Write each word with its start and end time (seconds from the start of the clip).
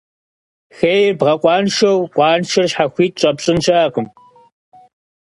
Хейр 0.77 1.13
бгъэкъуаншэу, 1.19 1.99
къуаншэр 2.13 2.67
щхьэхуит 2.71 3.13
щӀэпщӀын 3.19 3.57
щыӀэкъым. 3.65 4.07